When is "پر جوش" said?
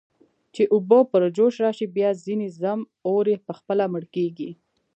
1.11-1.55